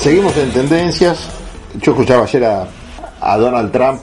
Seguimos 0.00 0.34
en 0.38 0.50
tendencias. 0.52 1.28
Yo 1.82 1.92
escuchaba 1.92 2.24
ayer 2.24 2.44
a, 2.46 2.66
Donald 3.20 3.72
Trump 3.72 4.00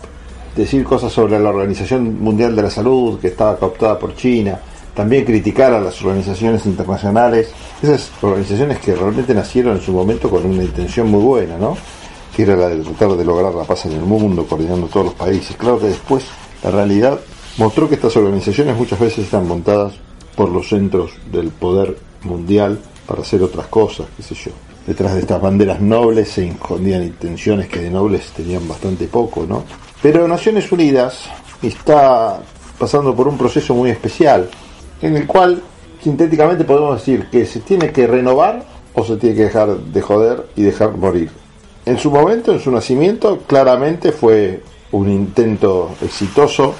decir 0.55 0.83
cosas 0.83 1.11
sobre 1.11 1.39
la 1.39 1.49
Organización 1.49 2.21
Mundial 2.21 2.55
de 2.55 2.63
la 2.63 2.69
Salud, 2.69 3.19
que 3.19 3.27
estaba 3.27 3.57
cooptada 3.57 3.99
por 3.99 4.15
China, 4.15 4.59
también 4.93 5.25
criticar 5.25 5.73
a 5.73 5.81
las 5.81 6.01
organizaciones 6.01 6.65
internacionales, 6.65 7.51
esas 7.81 8.09
organizaciones 8.21 8.79
que 8.79 8.95
realmente 8.95 9.33
nacieron 9.33 9.75
en 9.75 9.81
su 9.81 9.91
momento 9.91 10.29
con 10.29 10.45
una 10.45 10.63
intención 10.63 11.11
muy 11.11 11.21
buena, 11.21 11.57
¿no? 11.57 11.75
Que 12.33 12.43
era 12.43 12.55
la 12.55 12.69
de 12.69 12.77
tratar 12.77 13.17
de 13.17 13.25
lograr 13.25 13.53
la 13.53 13.65
paz 13.65 13.85
en 13.85 13.93
el 13.93 14.01
mundo, 14.01 14.45
coordinando 14.47 14.87
todos 14.87 15.07
los 15.07 15.15
países. 15.15 15.57
Claro 15.57 15.79
que 15.79 15.87
después 15.87 16.25
la 16.63 16.71
realidad 16.71 17.19
mostró 17.57 17.89
que 17.89 17.95
estas 17.95 18.15
organizaciones 18.15 18.77
muchas 18.77 18.99
veces 18.99 19.25
están 19.25 19.47
montadas 19.47 19.93
por 20.35 20.49
los 20.49 20.69
centros 20.69 21.11
del 21.31 21.49
poder 21.49 21.97
mundial 22.23 22.79
para 23.05 23.21
hacer 23.21 23.43
otras 23.43 23.67
cosas, 23.67 24.07
qué 24.15 24.23
sé 24.23 24.35
yo 24.35 24.64
detrás 24.85 25.13
de 25.13 25.21
estas 25.21 25.41
banderas 25.41 25.81
nobles 25.81 26.29
se 26.29 26.47
escondían 26.47 27.03
intenciones 27.03 27.67
que 27.67 27.79
de 27.79 27.89
nobles 27.89 28.31
tenían 28.31 28.67
bastante 28.67 29.07
poco, 29.07 29.45
¿no? 29.47 29.63
Pero 30.01 30.27
Naciones 30.27 30.71
Unidas 30.71 31.25
está 31.61 32.39
pasando 32.77 33.15
por 33.15 33.27
un 33.27 33.37
proceso 33.37 33.73
muy 33.73 33.89
especial, 33.89 34.49
en 35.01 35.15
el 35.15 35.25
cual 35.25 35.61
sintéticamente 36.01 36.63
podemos 36.63 36.99
decir 36.99 37.27
que 37.31 37.45
se 37.45 37.61
tiene 37.61 37.91
que 37.91 38.05
renovar 38.05 38.63
o 38.93 39.03
se 39.03 39.17
tiene 39.17 39.35
que 39.35 39.43
dejar 39.45 39.77
de 39.77 40.01
joder 40.01 40.47
y 40.55 40.63
dejar 40.63 40.95
morir. 40.95 41.31
En 41.85 41.97
su 41.97 42.11
momento, 42.11 42.51
en 42.51 42.59
su 42.59 42.71
nacimiento, 42.71 43.39
claramente 43.47 44.11
fue 44.11 44.61
un 44.91 45.09
intento 45.09 45.91
exitoso 46.01 46.73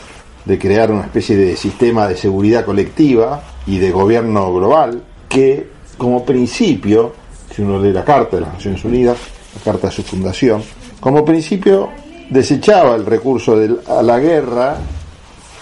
de 0.46 0.60
crear 0.60 0.92
una 0.92 1.02
especie 1.02 1.36
de 1.36 1.56
sistema 1.56 2.08
de 2.08 2.16
seguridad 2.16 2.66
colectiva 2.66 3.44
y 3.66 3.80
de 3.80 3.92
gobierno 3.92 4.54
global 4.54 5.04
que 5.28 5.68
como 5.98 6.24
principio 6.24 7.14
si 7.56 7.62
uno 7.62 7.80
lee 7.80 7.94
la 7.94 8.04
Carta 8.04 8.36
de 8.36 8.42
las 8.42 8.54
Naciones 8.56 8.84
Unidas, 8.84 9.18
la 9.56 9.72
Carta 9.72 9.88
de 9.88 9.94
su 9.94 10.04
fundación, 10.04 10.62
como 11.00 11.24
principio 11.24 11.90
desechaba 12.30 12.96
el 12.96 13.06
recurso 13.06 13.58
de, 13.58 13.78
a 13.88 14.02
la 14.02 14.20
guerra, 14.20 14.76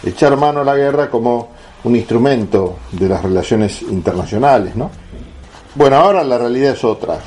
echar 0.03 0.35
mano 0.35 0.61
a 0.61 0.63
la 0.63 0.75
guerra 0.75 1.09
como 1.09 1.49
un 1.83 1.95
instrumento 1.95 2.77
de 2.91 3.09
las 3.09 3.21
relaciones 3.21 3.83
internacionales, 3.83 4.75
¿no? 4.75 4.89
Bueno, 5.75 5.97
ahora 5.97 6.23
la 6.23 6.37
realidad 6.37 6.71
es 6.71 6.83
otra. 6.83 7.19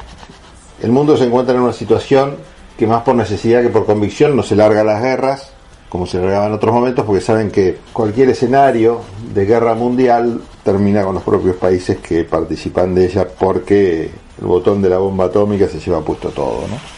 El 0.82 0.90
mundo 0.90 1.16
se 1.16 1.24
encuentra 1.24 1.54
en 1.54 1.60
una 1.60 1.72
situación 1.72 2.36
que 2.76 2.86
más 2.86 3.02
por 3.02 3.14
necesidad 3.14 3.62
que 3.62 3.68
por 3.68 3.86
convicción 3.86 4.34
no 4.34 4.42
se 4.42 4.56
larga 4.56 4.82
las 4.82 5.00
guerras, 5.00 5.50
como 5.88 6.06
se 6.06 6.18
largaba 6.18 6.46
en 6.46 6.52
otros 6.52 6.74
momentos, 6.74 7.04
porque 7.04 7.20
saben 7.20 7.50
que 7.52 7.78
cualquier 7.92 8.30
escenario 8.30 9.00
de 9.32 9.44
guerra 9.46 9.74
mundial 9.74 10.40
termina 10.64 11.04
con 11.04 11.14
los 11.14 11.22
propios 11.22 11.56
países 11.56 11.98
que 11.98 12.24
participan 12.24 12.94
de 12.94 13.06
ella 13.06 13.26
porque 13.28 14.25
el 14.40 14.46
botón 14.46 14.82
de 14.82 14.90
la 14.90 14.98
bomba 14.98 15.26
atómica 15.26 15.68
se 15.68 15.80
lleva 15.80 16.04
puesto 16.04 16.30
todo, 16.30 16.66
¿no? 16.68 16.96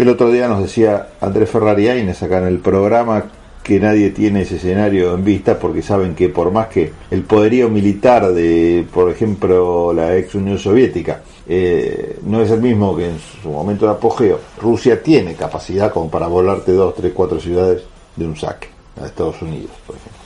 El 0.00 0.08
otro 0.08 0.30
día 0.30 0.48
nos 0.48 0.60
decía 0.60 1.10
Andrés 1.20 1.48
Ferrari 1.48 1.88
Aines 1.88 2.22
acá 2.22 2.38
en 2.38 2.48
el 2.48 2.58
programa 2.58 3.26
que 3.62 3.80
nadie 3.80 4.10
tiene 4.10 4.42
ese 4.42 4.56
escenario 4.56 5.14
en 5.14 5.24
vista 5.24 5.58
porque 5.58 5.80
saben 5.80 6.14
que 6.14 6.28
por 6.28 6.50
más 6.50 6.66
que 6.66 6.92
el 7.10 7.22
poderío 7.22 7.70
militar 7.70 8.32
de, 8.32 8.86
por 8.92 9.10
ejemplo, 9.10 9.92
la 9.94 10.16
ex 10.16 10.34
Unión 10.34 10.58
Soviética 10.58 11.22
eh, 11.48 12.18
no 12.24 12.42
es 12.42 12.50
el 12.50 12.60
mismo 12.60 12.94
que 12.94 13.08
en 13.08 13.18
su 13.18 13.48
momento 13.48 13.86
de 13.86 13.92
apogeo, 13.92 14.38
Rusia 14.60 15.02
tiene 15.02 15.34
capacidad 15.34 15.90
como 15.92 16.10
para 16.10 16.26
volarte 16.26 16.72
dos, 16.72 16.94
tres, 16.94 17.12
cuatro 17.14 17.40
ciudades 17.40 17.84
de 18.16 18.26
un 18.26 18.36
saque 18.36 18.68
a 19.00 19.06
Estados 19.06 19.40
Unidos, 19.40 19.70
por 19.86 19.96
ejemplo. 19.96 20.20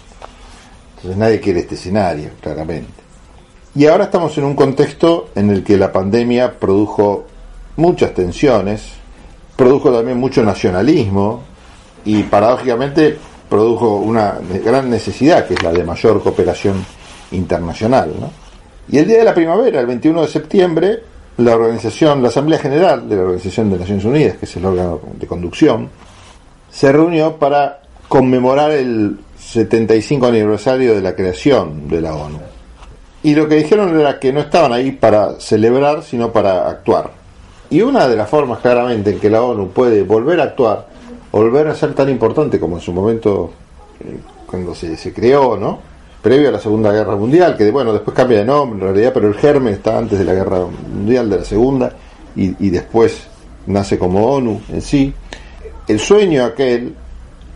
Entonces 0.96 1.16
nadie 1.16 1.40
quiere 1.40 1.60
este 1.60 1.76
escenario, 1.76 2.30
claramente. 2.40 3.07
Y 3.78 3.86
ahora 3.86 4.06
estamos 4.06 4.36
en 4.36 4.42
un 4.42 4.56
contexto 4.56 5.28
en 5.36 5.50
el 5.50 5.62
que 5.62 5.76
la 5.76 5.92
pandemia 5.92 6.58
produjo 6.58 7.26
muchas 7.76 8.12
tensiones, 8.12 8.94
produjo 9.54 9.92
también 9.92 10.18
mucho 10.18 10.42
nacionalismo 10.42 11.44
y 12.04 12.24
paradójicamente 12.24 13.16
produjo 13.48 13.98
una 13.98 14.40
gran 14.64 14.90
necesidad 14.90 15.46
que 15.46 15.54
es 15.54 15.62
la 15.62 15.70
de 15.70 15.84
mayor 15.84 16.20
cooperación 16.20 16.84
internacional. 17.30 18.14
Y 18.88 18.98
el 18.98 19.06
día 19.06 19.18
de 19.18 19.24
la 19.24 19.34
primavera, 19.34 19.78
el 19.78 19.86
21 19.86 20.22
de 20.22 20.26
septiembre, 20.26 21.02
la 21.36 21.54
organización, 21.54 22.20
la 22.20 22.30
Asamblea 22.30 22.58
General 22.58 23.08
de 23.08 23.14
la 23.14 23.22
Organización 23.22 23.70
de 23.70 23.78
Naciones 23.78 24.04
Unidas, 24.04 24.38
que 24.38 24.46
es 24.46 24.56
el 24.56 24.64
órgano 24.64 24.98
de 25.14 25.26
conducción, 25.28 25.88
se 26.68 26.90
reunió 26.90 27.36
para 27.36 27.82
conmemorar 28.08 28.72
el 28.72 29.20
75 29.38 30.26
aniversario 30.26 30.96
de 30.96 31.00
la 31.00 31.14
creación 31.14 31.86
de 31.88 32.00
la 32.00 32.16
ONU. 32.16 32.47
Y 33.28 33.34
lo 33.34 33.46
que 33.46 33.56
dijeron 33.56 34.00
era 34.00 34.18
que 34.18 34.32
no 34.32 34.40
estaban 34.40 34.72
ahí 34.72 34.90
para 34.90 35.38
celebrar, 35.38 36.02
sino 36.02 36.32
para 36.32 36.66
actuar. 36.66 37.10
Y 37.68 37.82
una 37.82 38.08
de 38.08 38.16
las 38.16 38.26
formas 38.26 38.60
claramente 38.60 39.10
en 39.10 39.20
que 39.20 39.28
la 39.28 39.42
ONU 39.42 39.68
puede 39.68 40.02
volver 40.02 40.40
a 40.40 40.44
actuar, 40.44 40.86
volver 41.30 41.68
a 41.68 41.74
ser 41.74 41.92
tan 41.92 42.08
importante 42.08 42.58
como 42.58 42.76
en 42.76 42.80
su 42.80 42.90
momento 42.90 43.50
eh, 44.00 44.16
cuando 44.46 44.74
se, 44.74 45.12
creó, 45.12 45.58
¿no? 45.58 45.78
Previo 46.22 46.48
a 46.48 46.52
la 46.52 46.58
Segunda 46.58 46.90
Guerra 46.90 47.16
Mundial, 47.16 47.54
que 47.54 47.70
bueno, 47.70 47.92
después 47.92 48.16
cambia 48.16 48.38
de 48.38 48.46
nombre 48.46 48.78
en 48.78 48.94
realidad, 48.94 49.12
pero 49.12 49.28
el 49.28 49.34
germen 49.34 49.74
está 49.74 49.98
antes 49.98 50.18
de 50.18 50.24
la 50.24 50.32
Guerra 50.32 50.60
Mundial, 50.90 51.28
de 51.28 51.36
la 51.36 51.44
Segunda, 51.44 51.92
y, 52.34 52.66
y 52.66 52.70
después 52.70 53.26
nace 53.66 53.98
como 53.98 54.26
ONU 54.26 54.58
en 54.72 54.80
sí. 54.80 55.12
El 55.86 56.00
sueño 56.00 56.46
aquel, 56.46 56.94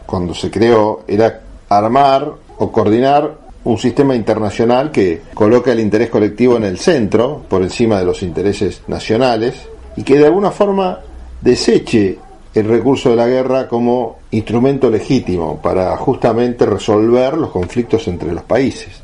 cuando 0.05 0.35
se 0.35 0.51
creó, 0.51 1.05
era 1.09 1.41
armar 1.71 2.31
o 2.59 2.71
coordinar 2.71 3.42
un 3.65 3.79
sistema 3.79 4.15
internacional 4.15 4.91
que 4.91 5.23
coloca 5.35 5.73
el 5.73 5.81
interés 5.81 6.11
colectivo 6.11 6.57
en 6.57 6.65
el 6.65 6.79
centro, 6.79 7.45
por 7.49 7.63
encima 7.63 7.99
de 7.99 8.05
los 8.05 8.23
intereses 8.23 8.83
nacionales, 8.89 9.69
y 9.97 10.03
que 10.03 10.19
de 10.19 10.27
alguna 10.27 10.51
forma 10.51 11.01
deseche 11.41 12.19
el 12.55 12.69
recurso 12.69 13.11
de 13.11 13.17
la 13.17 13.27
guerra 13.27 13.69
como 13.69 14.19
instrumento 14.31 14.91
legítimo 14.91 15.61
para 15.63 15.97
justamente 15.97 16.67
resolver 16.67 17.37
los 17.37 17.51
conflictos 17.51 18.09
entre 18.09 18.33
los 18.33 18.43
países. 18.43 19.01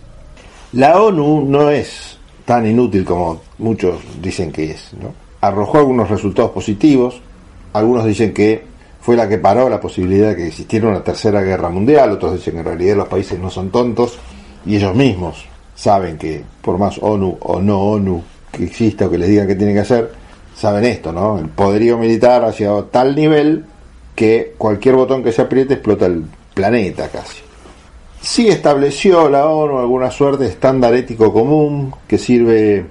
La 0.72 1.00
ONU 1.00 1.44
no 1.46 1.70
es 1.70 2.18
tan 2.44 2.66
inútil 2.66 3.04
como 3.04 3.40
muchos 3.58 4.00
dicen 4.20 4.52
que 4.52 4.72
es. 4.72 4.90
¿no? 5.00 5.12
Arrojó 5.40 5.78
algunos 5.78 6.10
resultados 6.10 6.50
positivos, 6.50 7.20
algunos 7.72 8.04
dicen 8.04 8.34
que 8.34 8.62
fue 9.00 9.16
la 9.16 9.28
que 9.28 9.38
paró 9.38 9.68
la 9.70 9.80
posibilidad 9.80 10.30
de 10.30 10.36
que 10.36 10.46
existiera 10.48 10.88
una 10.88 11.02
tercera 11.02 11.40
guerra 11.40 11.70
mundial, 11.70 12.12
otros 12.12 12.34
dicen 12.34 12.54
que 12.54 12.60
en 12.60 12.66
realidad 12.66 12.96
los 12.96 13.08
países 13.08 13.38
no 13.38 13.48
son 13.48 13.70
tontos 13.70 14.18
y 14.66 14.76
ellos 14.76 14.94
mismos 14.94 15.44
saben 15.74 16.18
que 16.18 16.42
por 16.62 16.78
más 16.78 16.98
ONU 17.00 17.38
o 17.40 17.60
no 17.60 17.80
ONU 17.80 18.22
que 18.50 18.64
exista 18.64 19.06
o 19.06 19.10
que 19.10 19.18
les 19.18 19.28
digan 19.28 19.46
qué 19.46 19.54
tienen 19.54 19.74
que 19.74 19.82
hacer, 19.82 20.12
saben 20.54 20.84
esto, 20.84 21.12
¿no? 21.12 21.38
El 21.38 21.48
poderío 21.48 21.98
militar 21.98 22.44
ha 22.44 22.50
llegado 22.50 22.78
a 22.78 22.86
tal 22.86 23.14
nivel 23.14 23.64
que 24.14 24.54
cualquier 24.58 24.96
botón 24.96 25.22
que 25.22 25.32
se 25.32 25.42
apriete 25.42 25.74
explota 25.74 26.06
el 26.06 26.24
planeta 26.54 27.08
casi. 27.08 27.38
Sí 28.20 28.48
estableció 28.48 29.30
la 29.30 29.46
ONU 29.46 29.78
alguna 29.78 30.10
suerte 30.10 30.44
de 30.44 30.50
estándar 30.50 30.92
ético 30.94 31.32
común 31.32 31.94
que 32.08 32.18
sirve 32.18 32.84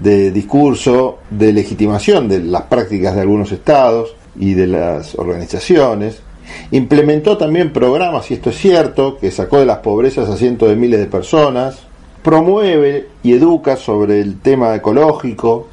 de 0.00 0.32
discurso 0.32 1.18
de 1.30 1.52
legitimación 1.52 2.28
de 2.28 2.40
las 2.40 2.62
prácticas 2.62 3.14
de 3.14 3.20
algunos 3.20 3.52
estados 3.52 4.16
y 4.34 4.54
de 4.54 4.66
las 4.66 5.14
organizaciones, 5.14 6.20
Implementó 6.70 7.36
también 7.36 7.72
programas, 7.72 8.30
y 8.30 8.34
esto 8.34 8.50
es 8.50 8.58
cierto, 8.58 9.18
que 9.18 9.30
sacó 9.30 9.58
de 9.58 9.66
las 9.66 9.78
pobrezas 9.78 10.28
a 10.28 10.36
cientos 10.36 10.68
de 10.68 10.76
miles 10.76 11.00
de 11.00 11.06
personas, 11.06 11.80
promueve 12.22 13.08
y 13.22 13.34
educa 13.34 13.76
sobre 13.76 14.20
el 14.20 14.40
tema 14.40 14.74
ecológico 14.74 15.68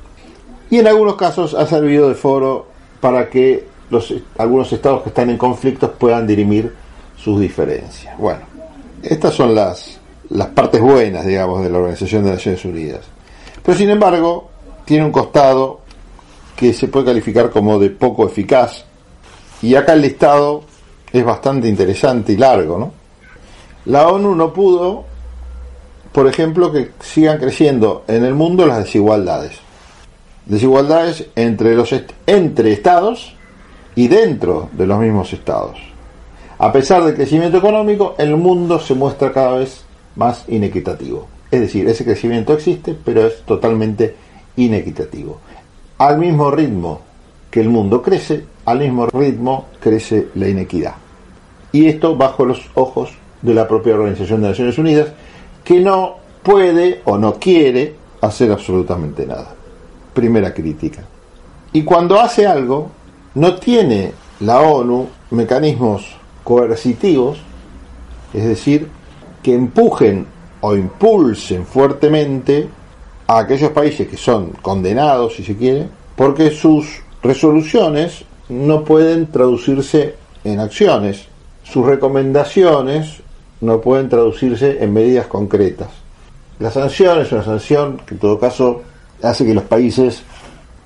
y 0.69 0.77
en 0.77 0.87
algunos 0.87 1.15
casos 1.15 1.53
ha 1.53 1.65
servido 1.65 2.09
de 2.09 2.15
foro 2.15 2.67
para 2.99 3.29
que 3.29 3.65
los, 3.89 4.13
algunos 4.37 4.71
estados 4.71 5.03
que 5.03 5.09
están 5.09 5.29
en 5.29 5.37
conflictos 5.37 5.91
puedan 5.97 6.27
dirimir 6.27 6.73
sus 7.17 7.39
diferencias. 7.39 8.17
Bueno, 8.17 8.41
estas 9.01 9.33
son 9.33 9.55
las, 9.55 9.99
las 10.29 10.47
partes 10.47 10.81
buenas, 10.81 11.25
digamos, 11.25 11.63
de 11.63 11.69
la 11.69 11.79
Organización 11.79 12.23
de 12.23 12.31
Naciones 12.31 12.63
Unidas. 12.65 13.01
Pero 13.63 13.77
sin 13.77 13.89
embargo, 13.89 14.49
tiene 14.85 15.05
un 15.05 15.11
costado 15.11 15.81
que 16.55 16.73
se 16.73 16.87
puede 16.87 17.07
calificar 17.07 17.49
como 17.49 17.79
de 17.79 17.89
poco 17.89 18.27
eficaz 18.27 18.85
y 19.61 19.75
acá 19.75 19.93
el 19.93 20.01
listado 20.01 20.63
es 21.11 21.25
bastante 21.25 21.67
interesante 21.67 22.33
y 22.33 22.37
largo, 22.37 22.77
¿no? 22.77 22.91
La 23.85 24.07
ONU 24.07 24.35
no 24.35 24.53
pudo, 24.53 25.05
por 26.11 26.27
ejemplo, 26.27 26.71
que 26.71 26.91
sigan 26.99 27.39
creciendo 27.39 28.03
en 28.07 28.23
el 28.23 28.35
mundo 28.35 28.65
las 28.65 28.79
desigualdades. 28.79 29.53
Desigualdades 30.45 31.27
entre 31.35 31.75
los 31.75 31.93
entre 32.27 32.73
estados 32.73 33.35
y 33.95 34.07
dentro 34.07 34.69
de 34.73 34.87
los 34.87 34.99
mismos 34.99 35.33
estados. 35.33 35.77
A 36.57 36.71
pesar 36.71 37.03
del 37.03 37.15
crecimiento 37.15 37.57
económico, 37.57 38.15
el 38.17 38.35
mundo 38.35 38.79
se 38.79 38.93
muestra 38.93 39.31
cada 39.31 39.59
vez 39.59 39.83
más 40.15 40.43
inequitativo. 40.47 41.27
Es 41.49 41.61
decir, 41.61 41.87
ese 41.87 42.03
crecimiento 42.03 42.53
existe, 42.53 42.95
pero 43.03 43.25
es 43.25 43.41
totalmente 43.43 44.15
inequitativo. 44.57 45.39
Al 45.97 46.17
mismo 46.17 46.51
ritmo 46.51 47.01
que 47.49 47.61
el 47.61 47.69
mundo 47.69 48.01
crece, 48.01 48.45
al 48.65 48.79
mismo 48.79 49.07
ritmo 49.07 49.65
crece 49.79 50.27
la 50.35 50.47
inequidad. 50.47 50.95
Y 51.71 51.87
esto 51.87 52.15
bajo 52.15 52.45
los 52.45 52.69
ojos 52.75 53.11
de 53.41 53.53
la 53.53 53.67
propia 53.67 53.95
Organización 53.95 54.41
de 54.41 54.49
Naciones 54.49 54.77
Unidas, 54.77 55.07
que 55.63 55.79
no 55.79 56.15
puede 56.43 57.01
o 57.05 57.17
no 57.17 57.35
quiere 57.35 57.95
hacer 58.21 58.51
absolutamente 58.51 59.25
nada. 59.25 59.53
Primera 60.13 60.53
crítica. 60.53 61.03
Y 61.71 61.83
cuando 61.83 62.19
hace 62.19 62.45
algo, 62.45 62.89
no 63.35 63.55
tiene 63.55 64.11
la 64.39 64.61
ONU 64.61 65.07
mecanismos 65.31 66.15
coercitivos, 66.43 67.39
es 68.33 68.43
decir, 68.43 68.87
que 69.43 69.53
empujen 69.53 70.25
o 70.61 70.75
impulsen 70.75 71.65
fuertemente 71.65 72.67
a 73.27 73.39
aquellos 73.39 73.71
países 73.71 74.07
que 74.07 74.17
son 74.17 74.51
condenados, 74.61 75.35
si 75.35 75.43
se 75.43 75.55
quiere, 75.55 75.87
porque 76.15 76.49
sus 76.49 77.01
resoluciones 77.21 78.23
no 78.49 78.83
pueden 78.83 79.27
traducirse 79.27 80.15
en 80.43 80.59
acciones, 80.59 81.27
sus 81.63 81.85
recomendaciones 81.85 83.21
no 83.61 83.81
pueden 83.81 84.09
traducirse 84.09 84.83
en 84.83 84.93
medidas 84.93 85.27
concretas. 85.27 85.89
La 86.59 86.71
sanción 86.71 87.19
es 87.19 87.31
una 87.31 87.43
sanción 87.43 87.97
que 88.05 88.15
en 88.15 88.19
todo 88.19 88.39
caso 88.39 88.81
hace 89.21 89.45
que 89.45 89.53
los 89.53 89.63
países 89.63 90.23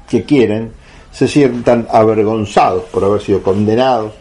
que 0.09 0.23
quieren 0.23 0.71
se 1.11 1.27
sientan 1.27 1.87
avergonzados 1.91 2.83
por 2.85 3.03
haber 3.03 3.21
sido 3.21 3.41
condenados 3.41 4.13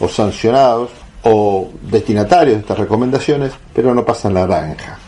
o 0.00 0.08
sancionados 0.08 0.90
o 1.22 1.68
destinatarios 1.82 2.56
de 2.56 2.60
estas 2.60 2.78
recomendaciones, 2.78 3.52
pero 3.74 3.94
no 3.94 4.04
pasan 4.04 4.34
la 4.34 4.46
naranja. 4.46 4.98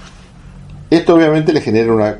Esto 0.91 1.15
obviamente 1.15 1.53
le 1.53 1.61
genera 1.61 1.93
una 1.93 2.19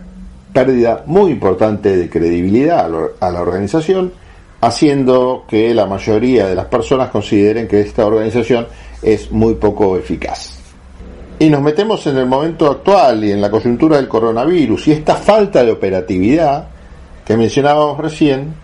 pérdida 0.53 1.03
muy 1.07 1.31
importante 1.31 1.97
de 1.97 2.09
credibilidad 2.09 2.91
a 3.21 3.31
la 3.31 3.41
organización, 3.41 4.13
haciendo 4.63 5.45
que 5.49 5.75
la 5.75 5.87
mayoría 5.87 6.47
de 6.47 6.55
las 6.55 6.67
personas 6.67 7.11
consideren 7.11 7.67
que 7.67 7.81
esta 7.81 8.07
organización 8.07 8.69
es 9.03 9.31
muy 9.33 9.55
poco 9.55 9.97
eficaz. 9.97 10.61
Y 11.41 11.51
nos 11.51 11.61
metemos 11.61 12.07
en 12.07 12.17
el 12.17 12.27
momento 12.27 12.71
actual 12.71 13.25
y 13.25 13.33
en 13.33 13.41
la 13.41 13.51
coyuntura 13.51 13.97
del 13.97 14.07
coronavirus 14.07 14.87
y 14.87 14.93
esta 14.93 15.17
falta 15.17 15.65
de 15.65 15.73
operatividad 15.73 16.69
que 17.25 17.37
mencionábamos 17.37 17.99
recién 17.99 18.55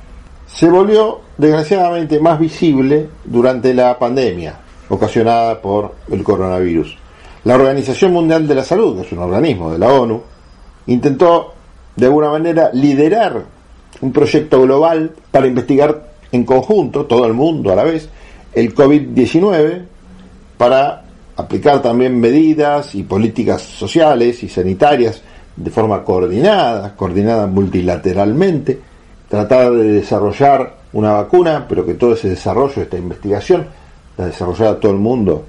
se 0.47 0.69
volvió 0.69 1.21
desgraciadamente 1.37 2.21
más 2.21 2.39
visible 2.39 3.09
durante 3.25 3.75
la 3.75 3.99
pandemia 3.99 4.55
ocasionada 4.89 5.61
por 5.61 5.97
el 6.13 6.23
coronavirus. 6.23 6.97
La 7.43 7.57
Organización 7.57 8.13
Mundial 8.13 8.47
de 8.47 8.55
la 8.55 8.65
Salud, 8.65 9.01
que 9.01 9.07
es 9.07 9.13
un 9.13 9.19
organismo 9.19 9.73
de 9.73 9.79
la 9.81 9.93
ONU, 9.93 10.23
intentó 10.87 11.55
de 11.97 12.07
alguna 12.07 12.31
manera 12.31 12.71
liderar 12.73 13.58
un 14.01 14.13
proyecto 14.13 14.63
global 14.63 15.13
para 15.31 15.47
investigar 15.47 16.09
en 16.31 16.45
conjunto, 16.45 17.07
todo 17.07 17.27
el 17.27 17.35
mundo 17.35 17.73
a 17.73 17.77
la 17.77 17.85
vez, 17.85 18.09
el 18.53 18.75
COVID-19 18.75 19.83
para 20.57 21.05
aplicar 21.37 21.81
también 21.81 22.19
medidas 22.19 22.95
y 22.95 23.05
políticas 23.05 23.63
sociales 23.63 24.43
y 24.43 24.49
sanitarias 24.49 25.23
de 25.57 25.71
forma 25.71 26.05
coordinada, 26.05 26.95
coordinada 26.95 27.47
multilateralmente, 27.47 28.81
tratar 29.29 29.73
de 29.73 29.93
desarrollar 29.93 30.77
una 30.93 31.13
vacuna, 31.13 31.67
pero 31.69 31.85
que 31.85 31.95
todo 31.95 32.15
ese 32.15 32.31
desarrollo, 32.31 32.83
esta 32.83 32.97
investigación, 32.97 33.67
la 34.17 34.27
desarrollara 34.27 34.79
todo 34.79 34.93
el 34.93 34.99
mundo 34.99 35.45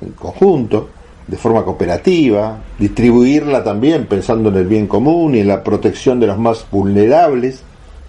en 0.00 0.12
conjunto, 0.12 0.88
de 1.26 1.36
forma 1.36 1.64
cooperativa, 1.64 2.58
distribuirla 2.78 3.62
también 3.62 4.06
pensando 4.06 4.48
en 4.48 4.56
el 4.56 4.66
bien 4.66 4.86
común 4.86 5.34
y 5.34 5.40
en 5.40 5.48
la 5.48 5.62
protección 5.62 6.18
de 6.20 6.26
los 6.26 6.38
más 6.38 6.66
vulnerables. 6.70 7.62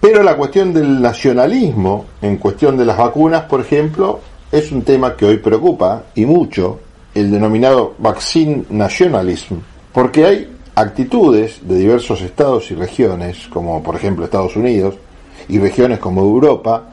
Pero 0.04 0.22
la 0.22 0.36
cuestión 0.36 0.74
del 0.74 1.00
nacionalismo, 1.00 2.04
en 2.20 2.36
cuestión 2.36 2.76
de 2.76 2.84
las 2.84 2.98
vacunas, 2.98 3.44
por 3.44 3.62
ejemplo, 3.62 4.20
es 4.52 4.70
un 4.70 4.82
tema 4.82 5.16
que 5.16 5.24
hoy 5.24 5.38
preocupa 5.38 6.02
y 6.14 6.26
mucho, 6.26 6.78
el 7.14 7.30
denominado 7.30 7.94
vaccine 7.96 8.66
nationalism, 8.68 9.54
porque 9.94 10.26
hay 10.26 10.56
actitudes 10.74 11.66
de 11.66 11.76
diversos 11.76 12.20
estados 12.20 12.70
y 12.70 12.74
regiones, 12.74 13.48
como 13.48 13.82
por 13.82 13.96
ejemplo 13.96 14.26
Estados 14.26 14.56
Unidos, 14.56 14.96
y 15.48 15.58
regiones 15.58 16.00
como 16.00 16.20
Europa, 16.20 16.84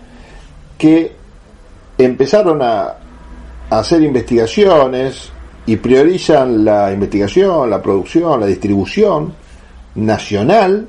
que 0.78 1.12
empezaron 1.98 2.62
a, 2.62 2.96
hacer 3.72 4.04
investigaciones 4.04 5.30
y 5.66 5.76
priorizan 5.76 6.64
la 6.64 6.94
investigación, 6.94 7.70
la 7.70 7.82
producción, 7.82 8.40
la 8.40 8.46
distribución 8.46 9.34
nacional 9.96 10.88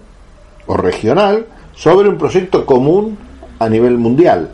o 0.69 0.77
regional 0.77 1.47
sobre 1.75 2.09
un 2.09 2.19
proyecto 2.19 2.65
común 2.67 3.19
a 3.59 3.69
nivel 3.69 3.99
mundial. 3.99 4.51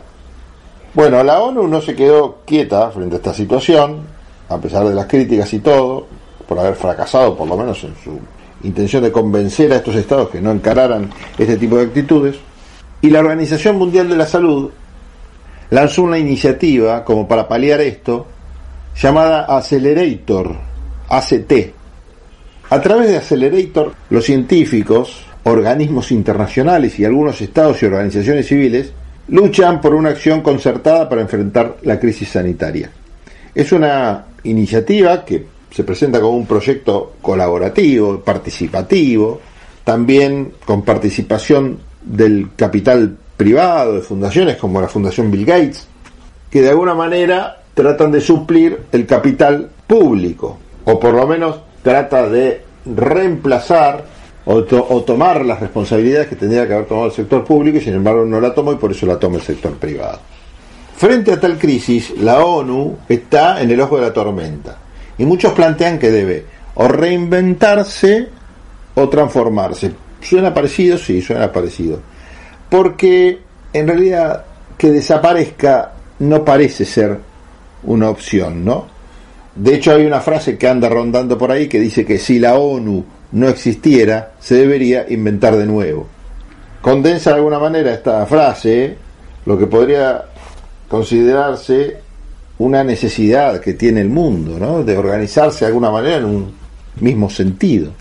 Bueno, 0.93 1.23
la 1.23 1.39
ONU 1.39 1.67
no 1.67 1.81
se 1.81 1.95
quedó 1.95 2.39
quieta 2.45 2.89
frente 2.91 3.15
a 3.15 3.17
esta 3.17 3.33
situación, 3.33 4.01
a 4.49 4.57
pesar 4.57 4.87
de 4.87 4.95
las 4.95 5.05
críticas 5.05 5.53
y 5.53 5.59
todo, 5.59 6.07
por 6.47 6.57
haber 6.57 6.75
fracasado 6.75 7.37
por 7.37 7.47
lo 7.47 7.55
menos 7.55 7.83
en 7.83 7.93
su 8.03 8.19
intención 8.63 9.03
de 9.03 9.11
convencer 9.11 9.71
a 9.71 9.77
estos 9.77 9.95
estados 9.95 10.29
que 10.29 10.41
no 10.41 10.51
encararan 10.51 11.09
este 11.37 11.57
tipo 11.57 11.77
de 11.77 11.83
actitudes, 11.83 12.37
y 13.01 13.09
la 13.09 13.19
Organización 13.19 13.77
Mundial 13.77 14.09
de 14.09 14.17
la 14.17 14.25
Salud 14.25 14.71
lanzó 15.69 16.03
una 16.03 16.17
iniciativa 16.17 17.05
como 17.05 17.27
para 17.27 17.47
paliar 17.47 17.79
esto, 17.81 18.25
llamada 18.99 19.45
Accelerator, 19.45 20.55
ACT. 21.07 21.53
A 22.71 22.81
través 22.81 23.09
de 23.09 23.17
Accelerator, 23.17 23.93
los 24.09 24.25
científicos, 24.25 25.23
organismos 25.43 26.11
internacionales 26.11 26.99
y 26.99 27.05
algunos 27.05 27.41
estados 27.41 27.81
y 27.81 27.85
organizaciones 27.85 28.47
civiles 28.47 28.91
luchan 29.29 29.79
por 29.79 29.93
una 29.93 30.09
acción 30.09 30.41
concertada 30.41 31.07
para 31.07 31.21
enfrentar 31.21 31.77
la 31.83 31.99
crisis 31.99 32.29
sanitaria. 32.29 32.89
Es 33.53 33.71
una 33.71 34.25
iniciativa 34.43 35.23
que 35.23 35.45
se 35.71 35.83
presenta 35.83 36.19
como 36.19 36.37
un 36.37 36.45
proyecto 36.45 37.13
colaborativo, 37.21 38.19
participativo, 38.19 39.39
también 39.83 40.53
con 40.65 40.83
participación 40.83 41.79
del 42.01 42.49
capital 42.55 43.17
privado, 43.37 43.95
de 43.95 44.01
fundaciones 44.01 44.57
como 44.57 44.81
la 44.81 44.87
Fundación 44.87 45.31
Bill 45.31 45.45
Gates, 45.45 45.87
que 46.49 46.61
de 46.61 46.69
alguna 46.69 46.95
manera 46.95 47.61
tratan 47.73 48.11
de 48.11 48.21
suplir 48.21 48.79
el 48.91 49.05
capital 49.05 49.69
público, 49.87 50.57
o 50.85 50.99
por 50.99 51.13
lo 51.13 51.27
menos 51.27 51.59
trata 51.83 52.27
de 52.27 52.61
reemplazar 52.85 54.03
o, 54.51 55.03
tomar 55.03 55.45
las 55.45 55.59
responsabilidades 55.59 56.27
que 56.27 56.35
tendría 56.35 56.67
que 56.67 56.73
haber 56.73 56.87
tomado 56.87 57.07
el 57.07 57.13
sector 57.13 57.43
público 57.43 57.77
y 57.77 57.81
sin 57.81 57.93
embargo 57.93 58.25
no 58.25 58.41
la 58.41 58.51
tomó 58.51 58.73
y 58.73 58.77
por 58.77 58.91
eso 58.91 59.05
la 59.05 59.19
toma 59.19 59.35
el 59.35 59.43
sector 59.43 59.73
privado. 59.73 60.19
Frente 60.97 61.31
a 61.31 61.39
tal 61.39 61.59
crisis, 61.59 62.13
la 62.17 62.43
ONU 62.43 62.97
está 63.07 63.61
en 63.61 63.69
el 63.69 63.79
ojo 63.79 63.97
de 63.97 64.01
la 64.01 64.11
tormenta 64.11 64.75
y 65.19 65.25
muchos 65.25 65.53
plantean 65.53 65.99
que 65.99 66.09
debe 66.09 66.45
o 66.73 66.87
reinventarse 66.87 68.27
o 68.95 69.07
transformarse. 69.07 69.91
¿Suena 70.19 70.51
parecido? 70.51 70.97
Sí, 70.97 71.21
suena 71.21 71.51
parecido. 71.51 71.99
Porque 72.69 73.39
en 73.71 73.87
realidad 73.87 74.45
que 74.77 74.89
desaparezca 74.89 75.91
no 76.19 76.43
parece 76.43 76.85
ser 76.85 77.19
una 77.83 78.09
opción, 78.09 78.65
¿no? 78.65 78.87
De 79.53 79.75
hecho 79.75 79.93
hay 79.93 80.05
una 80.05 80.21
frase 80.21 80.57
que 80.57 80.67
anda 80.67 80.89
rondando 80.89 81.37
por 81.37 81.51
ahí 81.51 81.67
que 81.67 81.79
dice 81.79 82.03
que 82.03 82.17
si 82.17 82.39
la 82.39 82.55
ONU 82.55 83.05
no 83.31 83.47
existiera, 83.47 84.33
se 84.39 84.55
debería 84.55 85.05
inventar 85.09 85.55
de 85.55 85.65
nuevo. 85.65 86.07
Condensa 86.81 87.31
de 87.31 87.37
alguna 87.37 87.59
manera 87.59 87.93
esta 87.93 88.25
frase 88.25 88.97
lo 89.45 89.57
que 89.57 89.67
podría 89.67 90.25
considerarse 90.87 91.97
una 92.59 92.83
necesidad 92.83 93.59
que 93.59 93.73
tiene 93.73 94.01
el 94.01 94.09
mundo, 94.09 94.57
¿no? 94.59 94.83
De 94.83 94.97
organizarse 94.97 95.65
de 95.65 95.67
alguna 95.67 95.91
manera 95.91 96.17
en 96.17 96.25
un 96.25 96.53
mismo 96.99 97.29
sentido. 97.29 97.91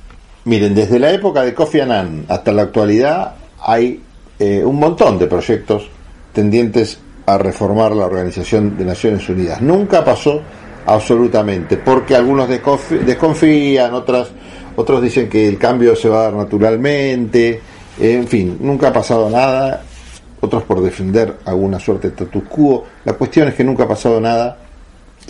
Miren, 0.44 0.74
desde 0.74 0.98
la 0.98 1.12
época 1.12 1.42
de 1.42 1.54
Kofi 1.54 1.80
Annan 1.80 2.24
hasta 2.28 2.52
la 2.52 2.62
actualidad 2.62 3.34
hay 3.60 4.00
eh, 4.38 4.64
un 4.64 4.76
montón 4.76 5.18
de 5.18 5.26
proyectos 5.26 5.88
tendientes 6.32 6.98
a 7.26 7.36
reformar 7.36 7.92
la 7.92 8.06
Organización 8.06 8.76
de 8.78 8.84
Naciones 8.84 9.28
Unidas. 9.28 9.60
Nunca 9.60 10.04
pasó 10.04 10.40
absolutamente, 10.86 11.76
porque 11.76 12.16
algunos 12.16 12.48
desconfían, 12.48 13.92
otras, 13.92 14.28
otros 14.78 15.02
dicen 15.02 15.28
que 15.28 15.48
el 15.48 15.58
cambio 15.58 15.96
se 15.96 16.08
va 16.08 16.20
a 16.20 16.22
dar 16.24 16.34
naturalmente, 16.34 17.60
en 17.98 18.28
fin, 18.28 18.58
nunca 18.60 18.88
ha 18.88 18.92
pasado 18.92 19.28
nada, 19.28 19.82
otros 20.40 20.62
por 20.62 20.80
defender 20.80 21.34
alguna 21.46 21.80
suerte 21.80 22.10
de 22.10 22.14
status 22.14 22.44
quo. 22.44 22.84
La 23.04 23.14
cuestión 23.14 23.48
es 23.48 23.54
que 23.54 23.64
nunca 23.64 23.82
ha 23.82 23.88
pasado 23.88 24.20
nada 24.20 24.56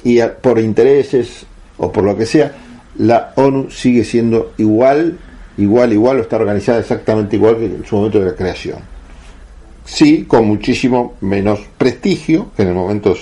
y 0.05 0.21
por 0.43 0.59
intereses 0.59 1.47
o 1.79 1.91
por 1.91 2.05
lo 2.05 2.15
que 2.15 2.27
sea, 2.27 2.53
la 2.99 3.33
ONU 3.37 3.71
sigue 3.71 4.05
siendo 4.05 4.53
igual, 4.59 5.19
igual, 5.57 5.95
igual, 5.95 6.19
o 6.19 6.21
está 6.21 6.37
organizada 6.37 6.81
exactamente 6.81 7.37
igual 7.37 7.57
que 7.57 7.65
en 7.65 7.87
su 7.87 7.97
momento 7.97 8.21
de 8.21 8.27
la 8.27 8.35
creación. 8.35 8.81
Sí, 9.87 10.25
con 10.25 10.47
muchísimo 10.47 11.15
menos 11.23 11.61
prestigio 11.79 12.51
que 12.55 12.65
en 12.65 12.69
el 12.69 12.75
momento 12.75 13.15
de, 13.15 13.17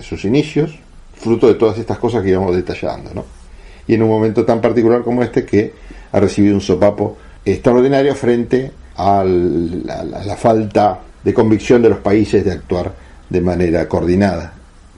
sus 0.00 0.24
inicios, 0.24 0.78
fruto 1.14 1.46
de 1.46 1.56
todas 1.56 1.76
estas 1.76 1.98
cosas 1.98 2.22
que 2.22 2.30
íbamos 2.30 2.56
detallando, 2.56 3.12
¿no? 3.12 3.41
Y 3.86 3.94
en 3.94 4.02
un 4.02 4.08
momento 4.08 4.44
tan 4.44 4.60
particular 4.60 5.02
como 5.02 5.22
este 5.22 5.44
que 5.44 5.72
ha 6.12 6.20
recibido 6.20 6.54
un 6.54 6.60
sopapo 6.60 7.16
extraordinario 7.44 8.14
frente 8.14 8.70
a 8.96 9.24
la 9.24 10.36
falta 10.36 11.00
de 11.24 11.34
convicción 11.34 11.82
de 11.82 11.88
los 11.88 11.98
países 11.98 12.44
de 12.44 12.52
actuar 12.52 12.92
de 13.28 13.40
manera 13.40 13.88
coordinada, 13.88 14.52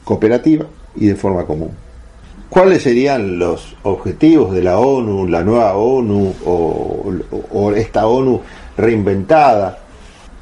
cooperativa 0.04 0.66
y 0.96 1.06
de 1.06 1.14
forma 1.14 1.44
común. 1.44 1.70
¿Cuáles 2.48 2.82
serían 2.82 3.38
los 3.38 3.76
objetivos 3.82 4.54
de 4.54 4.62
la 4.62 4.78
ONU, 4.78 5.26
la 5.26 5.42
nueva 5.42 5.74
ONU 5.74 6.34
o, 6.44 7.72
esta 7.74 8.06
ONU 8.06 8.40
reinventada? 8.76 9.78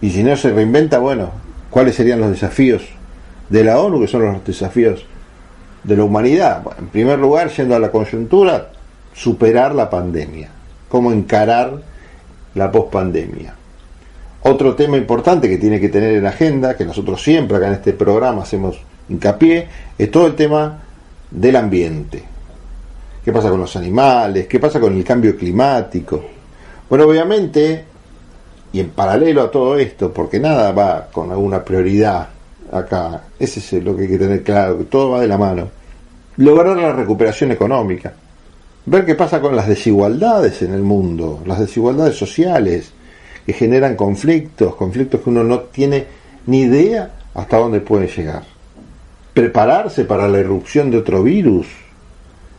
Y 0.00 0.10
si 0.10 0.22
no 0.22 0.36
se 0.36 0.52
reinventa, 0.52 0.98
bueno, 0.98 1.30
¿cuáles 1.70 1.94
serían 1.94 2.20
los 2.20 2.30
desafíos 2.30 2.82
de 3.48 3.64
la 3.64 3.80
ONU, 3.80 4.00
que 4.00 4.08
son 4.08 4.24
los 4.24 4.44
desafíos 4.44 5.06
de 5.84 5.96
la 5.96 6.04
humanidad? 6.04 6.62
en 6.78 6.88
primer 6.88 7.18
lugar, 7.18 7.50
yendo 7.50 7.74
a 7.74 7.78
la 7.78 7.90
coyuntura, 7.90 8.70
superar 9.14 9.74
la 9.74 9.90
pandemia, 9.90 10.48
cómo 10.88 11.12
encarar 11.12 11.80
la 12.54 12.70
pospandemia. 12.70 13.54
Otro 14.44 14.74
tema 14.74 14.96
importante 14.96 15.48
que 15.48 15.58
tiene 15.58 15.80
que 15.80 15.88
tener 15.88 16.14
en 16.14 16.26
agenda, 16.26 16.76
que 16.76 16.84
nosotros 16.84 17.22
siempre 17.22 17.56
acá 17.56 17.68
en 17.68 17.74
este 17.74 17.92
programa 17.92 18.42
hacemos 18.42 18.80
hincapié, 19.08 19.68
es 19.96 20.10
todo 20.10 20.26
el 20.26 20.34
tema 20.34 20.82
del 21.30 21.56
ambiente. 21.56 22.24
¿Qué 23.24 23.32
pasa 23.32 23.50
con 23.50 23.60
los 23.60 23.76
animales? 23.76 24.48
¿Qué 24.48 24.58
pasa 24.58 24.80
con 24.80 24.96
el 24.96 25.04
cambio 25.04 25.36
climático? 25.36 26.24
Bueno, 26.88 27.04
obviamente, 27.04 27.84
y 28.72 28.80
en 28.80 28.90
paralelo 28.90 29.42
a 29.42 29.50
todo 29.50 29.78
esto, 29.78 30.12
porque 30.12 30.40
nada 30.40 30.72
va 30.72 31.06
con 31.12 31.30
alguna 31.30 31.62
prioridad 31.64 32.28
acá, 32.72 33.24
ese 33.38 33.60
es 33.60 33.84
lo 33.84 33.94
que 33.94 34.02
hay 34.02 34.08
que 34.08 34.18
tener 34.18 34.42
claro, 34.42 34.78
que 34.78 34.84
todo 34.84 35.10
va 35.10 35.20
de 35.20 35.28
la 35.28 35.38
mano, 35.38 35.70
lograr 36.38 36.76
la 36.76 36.92
recuperación 36.92 37.52
económica, 37.52 38.12
ver 38.86 39.04
qué 39.04 39.14
pasa 39.14 39.40
con 39.40 39.54
las 39.54 39.68
desigualdades 39.68 40.62
en 40.62 40.72
el 40.72 40.82
mundo, 40.82 41.42
las 41.46 41.60
desigualdades 41.60 42.16
sociales, 42.16 42.92
que 43.46 43.52
generan 43.52 43.96
conflictos, 43.96 44.74
conflictos 44.76 45.20
que 45.20 45.30
uno 45.30 45.44
no 45.44 45.60
tiene 45.60 46.06
ni 46.46 46.62
idea 46.62 47.10
hasta 47.34 47.58
dónde 47.58 47.80
pueden 47.80 48.08
llegar. 48.08 48.44
Prepararse 49.34 50.04
para 50.04 50.28
la 50.28 50.40
irrupción 50.40 50.90
de 50.90 50.98
otro 50.98 51.22
virus, 51.22 51.66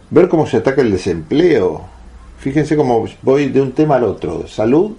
ver 0.09 0.27
cómo 0.27 0.45
se 0.45 0.57
ataca 0.57 0.81
el 0.81 0.91
desempleo. 0.91 1.81
Fíjense 2.39 2.75
cómo 2.75 3.05
voy 3.21 3.49
de 3.49 3.61
un 3.61 3.71
tema 3.71 3.95
al 3.95 4.03
otro, 4.03 4.47
salud, 4.47 4.91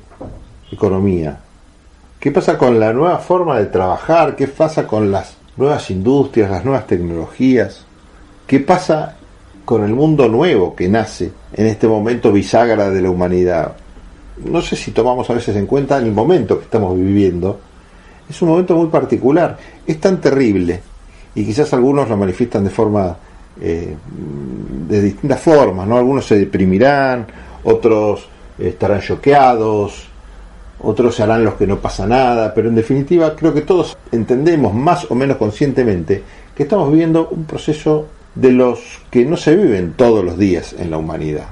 economía. 0.70 1.43
¿Qué 2.24 2.30
pasa 2.30 2.56
con 2.56 2.80
la 2.80 2.90
nueva 2.90 3.18
forma 3.18 3.58
de 3.58 3.66
trabajar? 3.66 4.34
¿Qué 4.34 4.48
pasa 4.48 4.86
con 4.86 5.12
las 5.12 5.36
nuevas 5.58 5.90
industrias, 5.90 6.50
las 6.50 6.64
nuevas 6.64 6.86
tecnologías? 6.86 7.84
¿Qué 8.46 8.60
pasa 8.60 9.16
con 9.66 9.84
el 9.84 9.92
mundo 9.92 10.26
nuevo 10.26 10.74
que 10.74 10.88
nace 10.88 11.30
en 11.52 11.66
este 11.66 11.86
momento 11.86 12.32
bisagra 12.32 12.88
de 12.88 13.02
la 13.02 13.10
humanidad? 13.10 13.72
no 14.42 14.62
sé 14.62 14.74
si 14.74 14.92
tomamos 14.92 15.28
a 15.28 15.34
veces 15.34 15.54
en 15.54 15.66
cuenta 15.66 15.98
el 15.98 16.12
momento 16.12 16.56
que 16.56 16.64
estamos 16.64 16.96
viviendo. 16.96 17.60
Es 18.26 18.40
un 18.40 18.48
momento 18.48 18.74
muy 18.74 18.86
particular, 18.86 19.58
es 19.86 20.00
tan 20.00 20.18
terrible 20.18 20.80
y 21.34 21.44
quizás 21.44 21.74
algunos 21.74 22.08
lo 22.08 22.16
manifiestan 22.16 22.64
de 22.64 22.70
forma 22.70 23.18
eh, 23.60 23.94
de 24.88 25.02
distintas 25.02 25.42
formas, 25.42 25.86
¿no? 25.86 25.98
Algunos 25.98 26.24
se 26.24 26.38
deprimirán, 26.38 27.26
otros 27.64 28.26
estarán 28.58 29.02
choqueados, 29.02 30.13
otros 30.80 31.18
harán 31.20 31.44
los 31.44 31.54
que 31.54 31.66
no 31.66 31.78
pasa 31.78 32.06
nada, 32.06 32.52
pero 32.54 32.68
en 32.68 32.74
definitiva 32.74 33.34
creo 33.34 33.54
que 33.54 33.62
todos 33.62 33.96
entendemos 34.12 34.74
más 34.74 35.10
o 35.10 35.14
menos 35.14 35.36
conscientemente 35.36 36.22
que 36.54 36.64
estamos 36.64 36.90
viviendo 36.90 37.28
un 37.28 37.44
proceso 37.44 38.06
de 38.34 38.52
los 38.52 38.80
que 39.10 39.24
no 39.24 39.36
se 39.36 39.54
viven 39.54 39.94
todos 39.96 40.24
los 40.24 40.38
días 40.38 40.74
en 40.78 40.90
la 40.90 40.98
humanidad. 40.98 41.46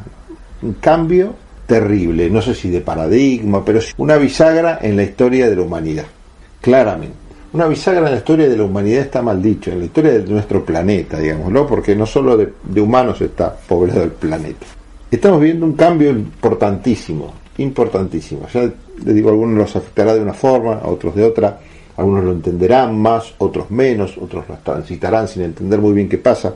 Un 0.62 0.74
cambio 0.74 1.34
terrible, 1.66 2.28
no 2.28 2.42
sé 2.42 2.54
si 2.54 2.70
de 2.70 2.80
paradigma, 2.80 3.64
pero 3.64 3.80
una 3.96 4.16
bisagra 4.16 4.78
en 4.82 4.96
la 4.96 5.04
historia 5.04 5.48
de 5.48 5.56
la 5.56 5.62
humanidad, 5.62 6.04
claramente. 6.60 7.22
Una 7.52 7.66
bisagra 7.66 8.06
en 8.06 8.12
la 8.12 8.18
historia 8.18 8.48
de 8.48 8.56
la 8.56 8.64
humanidad 8.64 9.02
está 9.02 9.20
mal 9.20 9.42
dicho, 9.42 9.70
en 9.70 9.80
la 9.80 9.84
historia 9.84 10.12
de 10.12 10.24
nuestro 10.24 10.64
planeta, 10.64 11.18
digámoslo, 11.18 11.66
porque 11.66 11.94
no 11.94 12.06
solo 12.06 12.36
de, 12.36 12.80
humanos 12.80 13.20
está 13.20 13.54
poblado 13.54 14.04
el 14.04 14.12
planeta. 14.12 14.66
Estamos 15.10 15.40
viendo 15.40 15.66
un 15.66 15.74
cambio 15.74 16.10
importantísimo, 16.10 17.34
importantísimo. 17.62 18.46
Ya 18.52 18.62
les 18.62 19.14
digo, 19.14 19.30
algunos 19.30 19.56
los 19.56 19.76
afectará 19.76 20.14
de 20.14 20.20
una 20.20 20.34
forma, 20.34 20.80
otros 20.84 21.14
de 21.14 21.24
otra, 21.24 21.58
algunos 21.96 22.24
lo 22.24 22.32
entenderán 22.32 22.98
más, 22.98 23.34
otros 23.38 23.70
menos, 23.70 24.16
otros 24.18 24.48
lo 24.48 24.56
transitarán 24.56 25.28
sin 25.28 25.42
entender 25.42 25.80
muy 25.80 25.92
bien 25.92 26.08
qué 26.08 26.18
pasa, 26.18 26.54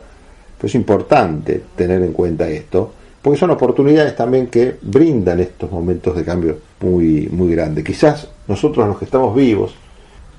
pero 0.57 0.67
es 0.67 0.75
importante 0.75 1.63
tener 1.77 2.03
en 2.03 2.13
cuenta 2.13 2.49
esto 2.49 2.93
porque 3.27 3.41
son 3.41 3.51
oportunidades 3.51 4.15
también 4.15 4.47
que 4.47 4.77
brindan 4.81 5.41
estos 5.41 5.69
momentos 5.69 6.15
de 6.15 6.25
cambio 6.25 6.59
muy, 6.81 7.29
muy 7.33 7.51
grandes. 7.51 7.83
Quizás 7.83 8.29
nosotros 8.47 8.87
los 8.87 8.99
que 8.99 9.05
estamos 9.05 9.35
vivos 9.35 9.75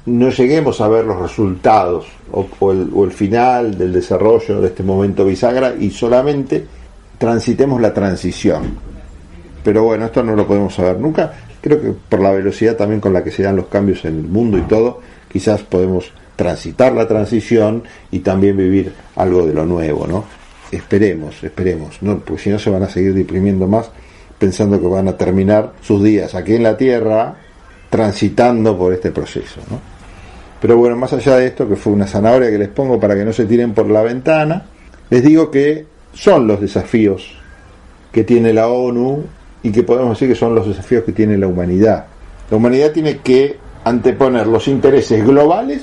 no 0.05 0.29
lleguemos 0.29 0.79
a 0.79 0.87
ver 0.87 1.03
los 1.03 1.19
resultados 1.19 2.07
o, 2.31 2.71
el, 2.71 3.11
final 3.11 3.77
del 3.77 3.91
desarrollo 3.91 4.61
de 4.61 4.67
este 4.67 4.83
momento 4.83 5.25
bisagra 5.25 5.75
y 5.77 5.89
solamente 5.89 6.65
transitemos 7.17 7.81
la 7.81 7.93
transición. 7.93 8.77
Pero 9.63 9.83
bueno, 9.83 10.05
esto 10.05 10.23
no 10.23 10.35
lo 10.35 10.47
podemos 10.47 10.73
saber 10.73 10.99
nunca. 10.99 11.33
Creo 11.61 11.81
que 11.81 11.93
por 12.09 12.19
la 12.19 12.31
velocidad 12.31 12.75
también 12.75 13.01
con 13.01 13.13
la 13.13 13.23
que 13.23 13.31
se 13.31 13.43
dan 13.43 13.55
los 13.55 13.67
cambios 13.67 14.05
en 14.05 14.17
el 14.17 14.23
mundo 14.23 14.57
y 14.57 14.61
todo, 14.61 15.01
quizás 15.31 15.63
podemos 15.63 16.11
transitar 16.35 16.93
la 16.93 17.07
transición 17.07 17.83
y 18.11 18.19
también 18.19 18.55
vivir 18.55 18.93
algo 19.15 19.45
de 19.45 19.53
lo 19.53 19.65
nuevo, 19.65 20.05
¿no? 20.07 20.23
Esperemos, 20.71 21.43
esperemos, 21.43 22.01
¿no? 22.01 22.19
porque 22.19 22.43
si 22.43 22.49
no 22.49 22.59
se 22.59 22.69
van 22.69 22.83
a 22.83 22.89
seguir 22.89 23.13
deprimiendo 23.13 23.67
más 23.67 23.89
pensando 24.37 24.79
que 24.79 24.87
van 24.87 25.07
a 25.07 25.17
terminar 25.17 25.73
sus 25.81 26.03
días 26.03 26.35
aquí 26.35 26.55
en 26.55 26.63
la 26.63 26.77
Tierra 26.77 27.35
transitando 27.89 28.77
por 28.77 28.93
este 28.93 29.11
proceso. 29.11 29.61
¿no? 29.69 29.79
Pero 30.61 30.77
bueno, 30.77 30.95
más 30.95 31.13
allá 31.13 31.37
de 31.37 31.47
esto, 31.47 31.67
que 31.67 31.75
fue 31.75 31.93
una 31.93 32.07
zanahoria 32.07 32.51
que 32.51 32.57
les 32.57 32.69
pongo 32.69 32.99
para 32.99 33.15
que 33.15 33.25
no 33.25 33.33
se 33.33 33.45
tiren 33.45 33.73
por 33.73 33.89
la 33.89 34.01
ventana, 34.01 34.65
les 35.09 35.23
digo 35.23 35.49
que 35.49 35.85
son 36.13 36.47
los 36.47 36.59
desafíos 36.59 37.35
que 38.11 38.23
tiene 38.23 38.53
la 38.53 38.67
ONU 38.67 39.23
y 39.67 39.71
que 39.71 39.83
podemos 39.83 40.11
decir 40.11 40.29
que 40.29 40.39
son 40.39 40.55
los 40.55 40.65
desafíos 40.65 41.03
que 41.03 41.11
tiene 41.11 41.37
la 41.37 41.47
humanidad. 41.47 42.05
La 42.49 42.55
humanidad 42.55 42.91
tiene 42.91 43.17
que 43.17 43.57
anteponer 43.83 44.47
los 44.47 44.65
intereses 44.69 45.25
globales 45.25 45.81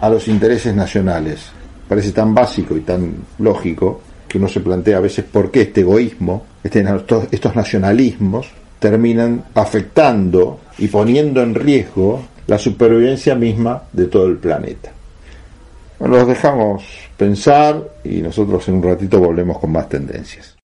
a 0.00 0.08
los 0.08 0.26
intereses 0.26 0.74
nacionales. 0.74 1.50
Parece 1.86 2.12
tan 2.12 2.34
básico 2.34 2.76
y 2.76 2.80
tan 2.80 3.14
lógico, 3.38 4.00
que 4.26 4.38
uno 4.38 4.48
se 4.48 4.60
plantea 4.60 4.96
a 4.96 5.00
veces 5.00 5.26
por 5.26 5.50
qué 5.50 5.62
este 5.62 5.82
egoísmo, 5.82 6.46
este, 6.64 6.82
estos 7.30 7.54
nacionalismos, 7.54 8.48
terminan 8.78 9.44
afectando 9.54 10.60
y 10.78 10.88
poniendo 10.88 11.42
en 11.42 11.54
riesgo 11.54 12.22
la 12.46 12.58
supervivencia 12.58 13.34
misma 13.34 13.82
de 13.92 14.06
todo 14.06 14.26
el 14.26 14.38
planeta. 14.38 14.92
Bueno, 15.98 16.16
los 16.16 16.28
dejamos 16.28 16.84
pensar 17.18 17.82
y 18.02 18.22
nosotros 18.22 18.66
en 18.68 18.76
un 18.76 18.82
ratito 18.82 19.20
volvemos 19.20 19.58
con 19.58 19.72
más 19.72 19.90
tendencias. 19.90 20.55